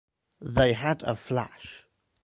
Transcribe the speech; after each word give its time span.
They 0.41 0.73
had 0.73 1.03
a 1.03 1.15
flash. 1.15 1.85